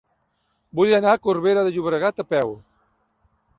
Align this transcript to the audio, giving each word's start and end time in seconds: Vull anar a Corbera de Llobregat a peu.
Vull 0.79 0.93
anar 0.99 1.13
a 1.17 1.19
Corbera 1.27 1.67
de 1.69 1.75
Llobregat 1.77 2.25
a 2.25 2.27
peu. 2.33 2.57